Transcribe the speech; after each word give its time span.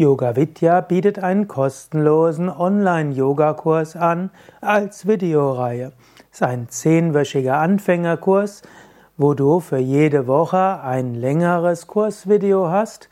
Yoga 0.00 0.36
Vidya 0.36 0.80
bietet 0.80 1.18
einen 1.18 1.48
kostenlosen 1.48 2.48
Online-Yoga-Kurs 2.48 3.96
an 3.96 4.30
als 4.60 5.08
Videoreihe. 5.08 5.90
Es 6.30 6.36
ist 6.36 6.42
ein 6.44 6.68
zehnwöchiger 6.68 7.58
Anfängerkurs, 7.58 8.62
wo 9.16 9.34
du 9.34 9.58
für 9.58 9.78
jede 9.78 10.28
Woche 10.28 10.80
ein 10.84 11.16
längeres 11.16 11.88
Kursvideo 11.88 12.68
hast, 12.70 13.08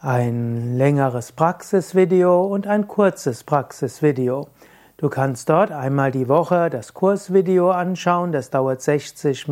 ein 0.00 0.76
längeres 0.76 1.30
Praxisvideo 1.30 2.46
und 2.46 2.66
ein 2.66 2.88
kurzes 2.88 3.44
Praxisvideo. 3.44 4.48
Du 4.96 5.08
kannst 5.08 5.48
dort 5.50 5.70
einmal 5.70 6.10
die 6.10 6.28
Woche 6.28 6.68
das 6.68 6.94
Kursvideo 6.94 7.70
anschauen, 7.70 8.32
das 8.32 8.50
dauert 8.50 8.82
60 8.82 9.46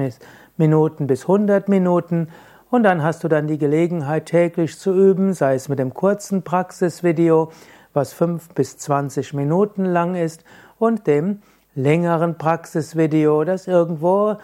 Minuten 0.57 1.07
bis 1.07 1.23
100 1.23 1.69
Minuten 1.69 2.27
und 2.71 2.85
dann 2.85 3.03
hast 3.03 3.25
du 3.25 3.29
dann 3.29 3.47
die 3.47 3.59
Gelegenheit 3.59 4.27
täglich 4.27 4.79
zu 4.79 4.93
üben, 4.93 5.35
sei 5.35 5.55
es 5.55 5.69
mit 5.69 5.79
dem 5.79 5.93
kurzen 5.93 6.43
Praxisvideo, 6.43 7.51
was 7.93 8.13
5 8.13 8.51
bis 8.51 8.79
20 8.79 9.35
Minuten 9.35 9.85
lang 9.85 10.15
ist, 10.15 10.45
und 10.79 11.07
dem 11.07 11.43
längeren 11.75 12.39
Praxisvideo, 12.39 13.45
das 13.45 13.67
irgendwo 13.67 14.37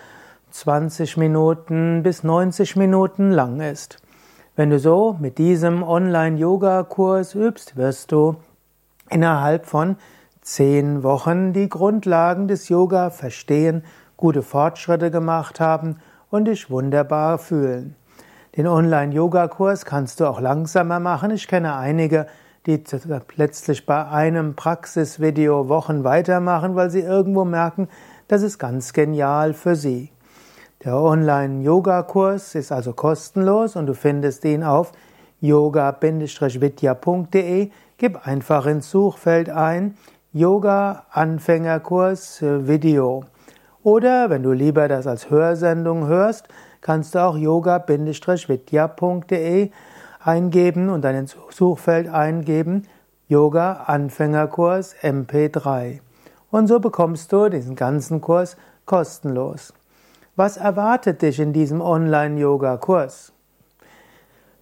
20 0.50 1.16
Minuten 1.16 2.02
bis 2.02 2.24
90 2.24 2.77
Minuten 2.77 3.30
lang 3.30 3.60
ist. 3.60 3.98
Wenn 4.56 4.70
du 4.70 4.78
so 4.78 5.16
mit 5.20 5.38
diesem 5.38 5.83
Online-Yoga-Kurs 5.83 7.34
übst, 7.34 7.77
wirst 7.77 8.11
du 8.11 8.36
innerhalb 9.11 9.66
von 9.66 9.97
10 10.42 11.02
Wochen 11.02 11.52
die 11.52 11.69
Grundlagen 11.69 12.48
des 12.48 12.69
Yoga 12.69 13.11
verstehen, 13.11 13.84
gute 14.16 14.42
Fortschritte 14.42 15.11
gemacht 15.11 15.61
haben 15.61 15.97
und 16.30 16.47
dich 16.47 16.70
wunderbar 16.70 17.38
fühlen. 17.38 17.97
Den 18.56 18.66
Online-Yoga-Kurs 18.69 19.84
kannst 19.84 20.19
du 20.19 20.24
auch 20.24 20.41
langsamer 20.41 20.98
machen. 20.98 21.30
Ich 21.30 21.47
kenne 21.47 21.77
einige, 21.77 22.27
die 22.64 22.83
letztlich 23.37 23.84
bei 23.84 24.06
einem 24.06 24.56
Praxisvideo 24.56 25.69
Wochen 25.69 26.05
weitermachen, 26.05 26.75
weil 26.75 26.89
sie 26.89 27.00
irgendwo 27.00 27.45
merken, 27.45 27.86
das 28.28 28.41
ist 28.41 28.58
ganz 28.58 28.95
genial 28.95 29.53
für 29.53 29.77
sie. 29.77 30.11
Der 30.84 30.97
Online-Yoga-Kurs 30.97 32.55
ist 32.55 32.72
also 32.72 32.95
kostenlos 32.95 33.77
und 33.77 33.84
du 33.86 33.95
findest 33.95 34.42
ihn 34.47 34.64
auf 34.64 34.92
yoga-vidya.de. 35.42 37.70
Gib 37.98 38.27
einfach 38.27 38.64
ins 38.64 38.91
Suchfeld 38.91 39.50
ein 39.50 39.98
Yoga-Anfängerkurs 40.33 42.41
Video. 42.41 43.25
Oder 43.83 44.30
wenn 44.30 44.42
du 44.42 44.52
lieber 44.52 44.89
das 44.89 45.06
als 45.06 45.28
Hörsendung 45.28 46.06
hörst, 46.06 46.48
kannst 46.87 47.15
du 47.17 47.19
auch 47.19 47.37
yoga-vidya.de 47.37 48.11
eingeben 50.20 50.89
und 50.89 51.05
ins 51.05 51.37
Suchfeld 51.51 52.09
eingeben 52.09 52.87
Yoga 53.27 53.73
Anfängerkurs 53.87 54.95
MP3. 55.03 55.98
Und 56.53 56.69
so 56.69 56.79
bekommst 56.79 57.33
du 57.33 57.48
diesen 57.48 57.75
ganzen 57.75 58.20
Kurs 58.20 58.57
kostenlos. 58.84 59.75
Was 60.37 60.59
erwartet 60.59 61.23
dich 61.23 61.41
in 61.41 61.53
diesem 61.53 61.81
Online-Yoga-Kurs? 61.81 63.33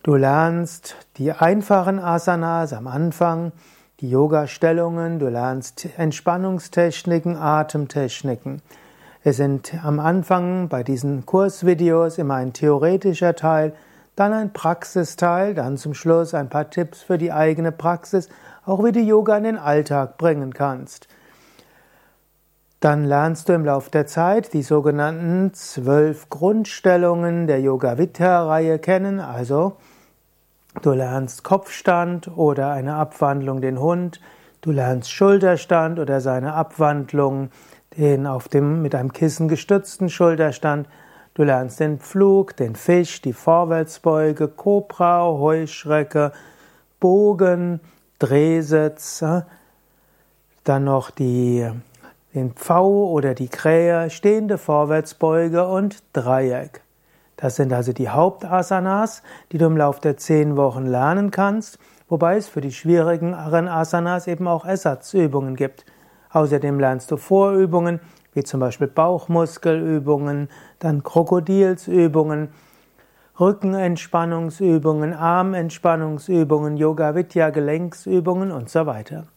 Du 0.02 0.14
lernst 0.14 0.96
die 1.18 1.30
einfachen 1.30 1.98
Asanas 1.98 2.72
am 2.72 2.86
Anfang, 2.86 3.52
die 4.00 4.08
Yoga-Stellungen, 4.08 5.18
du 5.18 5.28
lernst 5.28 5.86
Entspannungstechniken, 5.98 7.36
Atemtechniken. 7.36 8.62
Es 9.26 9.38
sind 9.38 9.72
am 9.82 10.00
Anfang 10.00 10.68
bei 10.68 10.82
diesen 10.82 11.24
Kursvideos 11.24 12.18
immer 12.18 12.34
ein 12.34 12.52
theoretischer 12.52 13.34
Teil, 13.34 13.72
dann 14.16 14.34
ein 14.34 14.52
Praxisteil, 14.52 15.54
dann 15.54 15.78
zum 15.78 15.94
Schluss 15.94 16.34
ein 16.34 16.50
paar 16.50 16.68
Tipps 16.68 17.00
für 17.00 17.16
die 17.16 17.32
eigene 17.32 17.72
Praxis, 17.72 18.28
auch 18.66 18.84
wie 18.84 18.92
du 18.92 19.00
Yoga 19.00 19.38
in 19.38 19.44
den 19.44 19.56
Alltag 19.56 20.18
bringen 20.18 20.52
kannst. 20.52 21.08
Dann 22.80 23.04
lernst 23.04 23.48
du 23.48 23.54
im 23.54 23.64
Laufe 23.64 23.90
der 23.90 24.06
Zeit 24.06 24.52
die 24.52 24.62
sogenannten 24.62 25.54
zwölf 25.54 26.28
Grundstellungen 26.28 27.46
der 27.46 27.62
Yoga 27.62 27.96
Vidya-Reihe 27.96 28.78
kennen, 28.78 29.20
also 29.20 29.78
du 30.82 30.92
lernst 30.92 31.44
Kopfstand 31.44 32.28
oder 32.36 32.72
eine 32.72 32.96
Abwandlung 32.96 33.62
den 33.62 33.80
Hund, 33.80 34.20
du 34.60 34.70
lernst 34.70 35.10
Schulterstand 35.10 35.98
oder 35.98 36.20
seine 36.20 36.52
Abwandlung 36.52 37.48
den 37.96 38.26
auf 38.26 38.48
dem 38.48 38.82
mit 38.82 38.94
einem 38.94 39.12
Kissen 39.12 39.48
gestützten 39.48 40.08
Schulterstand. 40.08 40.88
Du 41.34 41.42
lernst 41.42 41.80
den 41.80 41.98
Flug, 41.98 42.56
den 42.56 42.76
Fisch, 42.76 43.20
die 43.20 43.32
Vorwärtsbeuge, 43.32 44.48
Kobra, 44.48 45.24
Heuschrecke, 45.24 46.32
Bogen, 47.00 47.80
Drehsitz, 48.18 49.22
äh, 49.22 49.42
dann 50.62 50.84
noch 50.84 51.10
die, 51.10 51.68
den 52.34 52.52
Pfau 52.52 53.10
oder 53.10 53.34
die 53.34 53.48
Krähe, 53.48 54.10
stehende 54.10 54.58
Vorwärtsbeuge 54.58 55.66
und 55.66 56.02
Dreieck. 56.12 56.82
Das 57.36 57.56
sind 57.56 57.72
also 57.72 57.92
die 57.92 58.08
Hauptasanas, 58.08 59.22
die 59.52 59.58
du 59.58 59.66
im 59.66 59.76
Laufe 59.76 60.00
der 60.00 60.16
zehn 60.16 60.56
Wochen 60.56 60.86
lernen 60.86 61.30
kannst, 61.30 61.78
wobei 62.08 62.36
es 62.36 62.48
für 62.48 62.60
die 62.60 62.72
schwierigen 62.72 63.34
Asanas 63.34 64.26
eben 64.26 64.46
auch 64.46 64.64
Ersatzübungen 64.64 65.56
gibt. 65.56 65.84
Außerdem 66.34 66.80
lernst 66.80 67.12
du 67.12 67.16
Vorübungen, 67.16 68.00
wie 68.34 68.42
zum 68.42 68.58
Beispiel 68.58 68.88
Bauchmuskelübungen, 68.88 70.48
dann 70.80 71.04
Krokodilsübungen, 71.04 72.48
Rückenentspannungsübungen, 73.38 75.14
Armentspannungsübungen, 75.14 76.76
Yoga 76.76 77.14
Vidya 77.14 77.50
Gelenksübungen 77.50 78.50
und 78.50 78.68
so 78.68 78.84
weiter. 78.84 79.28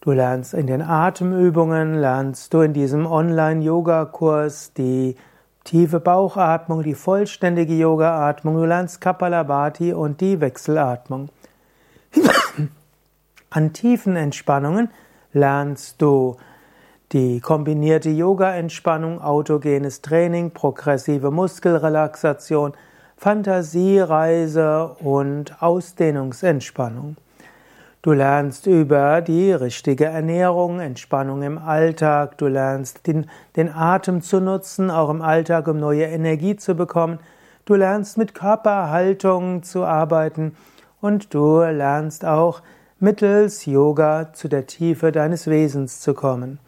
Du 0.00 0.12
lernst 0.12 0.54
in 0.54 0.68
den 0.68 0.82
Atemübungen, 0.82 1.94
lernst 1.94 2.54
du 2.54 2.60
in 2.60 2.74
diesem 2.74 3.04
Online-Yoga-Kurs 3.04 4.74
die 4.74 5.16
tiefe 5.64 5.98
Bauchatmung, 5.98 6.84
die 6.84 6.94
vollständige 6.94 7.74
Yoga-Atmung, 7.74 8.54
du 8.54 8.64
lernst 8.64 9.00
Kapalabhati 9.00 9.92
und 9.92 10.20
die 10.20 10.40
Wechselatmung. 10.40 11.28
An 13.50 13.72
tiefen 13.72 14.14
Entspannungen 14.14 14.90
lernst 15.32 16.00
du 16.00 16.36
die 17.12 17.40
kombinierte 17.40 18.10
Yoga-Entspannung, 18.10 19.20
autogenes 19.22 20.02
Training, 20.02 20.50
progressive 20.50 21.30
Muskelrelaxation, 21.30 22.72
Fantasiereise 23.16 24.94
und 25.00 25.62
Ausdehnungsentspannung. 25.62 27.16
Du 28.00 28.12
lernst 28.12 28.66
über 28.66 29.20
die 29.22 29.52
richtige 29.52 30.04
Ernährung, 30.04 30.78
Entspannung 30.78 31.42
im 31.42 31.58
Alltag, 31.58 32.38
du 32.38 32.46
lernst 32.46 33.06
den, 33.08 33.26
den, 33.56 33.68
Atem 33.74 34.22
zu 34.22 34.40
nutzen, 34.40 34.90
auch 34.90 35.10
im 35.10 35.20
Alltag, 35.20 35.66
um 35.66 35.80
neue 35.80 36.04
Energie 36.04 36.56
zu 36.56 36.76
bekommen. 36.76 37.18
Du 37.64 37.74
lernst 37.74 38.16
mit 38.16 38.34
Körperhaltung 38.34 39.64
zu 39.64 39.84
arbeiten 39.84 40.54
und 41.00 41.34
du 41.34 41.60
lernst 41.60 42.24
auch 42.24 42.62
mittels 43.00 43.64
Yoga 43.64 44.32
zu 44.32 44.48
der 44.48 44.66
Tiefe 44.66 45.12
deines 45.12 45.46
Wesens 45.46 46.00
zu 46.00 46.14
kommen. 46.14 46.58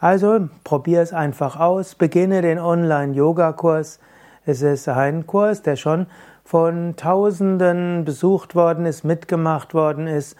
Also 0.00 0.48
probier 0.64 1.00
es 1.00 1.12
einfach 1.12 1.60
aus, 1.60 1.94
beginne 1.94 2.42
den 2.42 2.58
Online-Yoga-Kurs. 2.58 4.00
Es 4.44 4.62
ist 4.62 4.88
ein 4.88 5.26
Kurs, 5.26 5.62
der 5.62 5.76
schon 5.76 6.06
von 6.44 6.96
Tausenden 6.96 8.04
besucht 8.04 8.56
worden 8.56 8.84
ist, 8.84 9.04
mitgemacht 9.04 9.72
worden 9.72 10.08
ist 10.08 10.36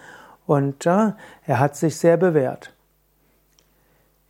und 0.46 0.84
ja, 0.84 1.16
er 1.46 1.60
hat 1.60 1.76
sich 1.76 1.96
sehr 1.96 2.16
bewährt. 2.16 2.74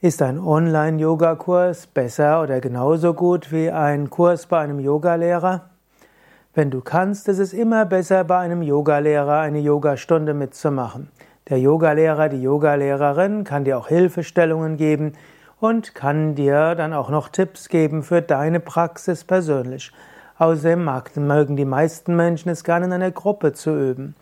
Ist 0.03 0.21
ein 0.21 0.39
Online-Yoga-Kurs 0.39 1.87
besser 1.87 2.43
oder 2.43 2.61
genauso 2.61 3.15
gut 3.15 3.53
wie 3.53 3.71
ein 3.71 4.11
Kurs 4.11 4.47
bei 4.47 4.59
einem 4.59 4.81
Yogalehrer? 4.81 5.70
Wenn 6.53 6.73
du 6.73 6.81
kannst, 6.81 7.29
ist 7.29 7.39
es 7.39 7.53
immer 7.53 7.85
besser, 7.85 8.25
bei 8.25 8.39
einem 8.39 8.63
Yogalehrer 8.63 9.39
eine 9.39 9.61
Yogastunde 9.61 10.35
mitzumachen. 10.35 11.09
Der 11.49 11.61
Yogalehrer, 11.61 12.29
die 12.29 12.43
Yogalehrerin 12.43 13.45
kann 13.45 13.65
dir 13.65 13.79
auch 13.79 13.87
Hilfestellungen 13.87 14.77
geben 14.77 15.13
und 15.61 15.95
kann 15.95 16.35
dir 16.35 16.75
dann 16.75 16.93
auch 16.93 17.09
noch 17.09 17.29
Tipps 17.29 17.69
geben 17.69 18.03
für 18.03 18.21
deine 18.21 18.59
Praxis 18.59 19.23
persönlich. 19.23 19.93
Außerdem 20.39 20.91
mögen 21.19 21.55
die 21.55 21.65
meisten 21.65 22.17
Menschen 22.17 22.49
es 22.49 22.65
gerne 22.65 22.87
in 22.87 22.93
einer 22.95 23.13
Gruppe 23.13 23.53
zu 23.53 23.71
üben. 23.71 24.17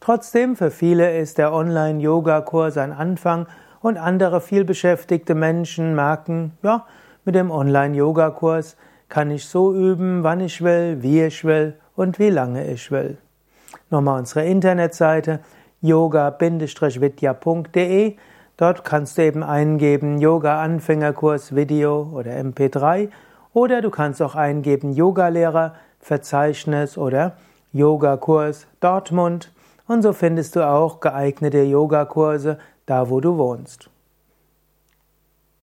Trotzdem, 0.00 0.56
für 0.56 0.70
viele 0.70 1.18
ist 1.18 1.36
der 1.36 1.52
Online-Yoga-Kurs 1.52 2.78
ein 2.78 2.92
Anfang 2.92 3.46
und 3.80 3.98
andere 3.98 4.40
vielbeschäftigte 4.40 5.34
Menschen 5.34 5.94
merken, 5.94 6.56
ja, 6.62 6.86
mit 7.26 7.34
dem 7.34 7.50
Online-Yoga-Kurs 7.50 8.76
kann 9.08 9.30
ich 9.30 9.46
so 9.46 9.74
üben, 9.74 10.22
wann 10.22 10.40
ich 10.40 10.62
will, 10.62 11.02
wie 11.02 11.22
ich 11.22 11.42
will 11.44 11.74
und 11.96 12.18
wie 12.18 12.28
lange 12.30 12.66
ich 12.66 12.90
will. 12.90 13.16
Nochmal 13.90 14.20
unsere 14.20 14.44
Internetseite 14.44 15.40
yoga-vidya.de. 15.80 18.16
Dort 18.56 18.84
kannst 18.84 19.18
du 19.18 19.22
eben 19.22 19.42
eingeben 19.42 20.18
Yoga 20.18 20.62
Anfängerkurs 20.62 21.56
Video 21.56 22.08
oder 22.12 22.30
MP3 22.32 23.08
oder 23.52 23.82
du 23.82 23.90
kannst 23.90 24.22
auch 24.22 24.36
eingeben 24.36 24.92
Yogalehrer 24.92 25.74
Verzeichnis 25.98 26.96
oder 26.96 27.36
Yogakurs 27.72 28.68
Dortmund 28.80 29.50
Und 29.86 30.02
so 30.02 30.12
findest 30.12 30.56
du 30.56 30.66
auch 30.66 31.00
geeignete 31.00 31.62
Yogakurse 31.62 32.58
da, 32.86 33.10
wo 33.10 33.20
du 33.20 33.36
wohnst. 33.36 33.90